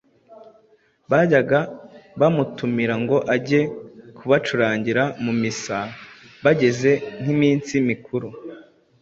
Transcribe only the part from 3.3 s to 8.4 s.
ajye kubacurangira mu misa bagize nk'iminsi mikuru.